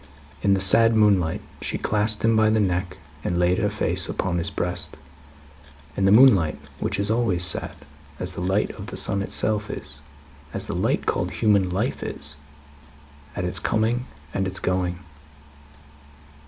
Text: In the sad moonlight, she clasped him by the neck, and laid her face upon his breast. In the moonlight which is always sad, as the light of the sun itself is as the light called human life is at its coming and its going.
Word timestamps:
In 0.41 0.55
the 0.55 0.59
sad 0.59 0.95
moonlight, 0.95 1.41
she 1.61 1.77
clasped 1.77 2.25
him 2.25 2.35
by 2.35 2.49
the 2.49 2.59
neck, 2.59 2.97
and 3.23 3.37
laid 3.37 3.59
her 3.59 3.69
face 3.69 4.09
upon 4.09 4.39
his 4.39 4.49
breast. 4.49 4.97
In 5.95 6.05
the 6.05 6.11
moonlight 6.11 6.57
which 6.79 6.99
is 6.99 7.11
always 7.11 7.43
sad, 7.43 7.75
as 8.19 8.33
the 8.33 8.41
light 8.41 8.71
of 8.79 8.87
the 8.87 8.97
sun 8.97 9.21
itself 9.21 9.69
is 9.69 10.01
as 10.55 10.65
the 10.65 10.75
light 10.75 11.05
called 11.05 11.29
human 11.29 11.69
life 11.69 12.01
is 12.01 12.35
at 13.35 13.45
its 13.45 13.59
coming 13.59 14.07
and 14.33 14.47
its 14.47 14.57
going. 14.57 14.97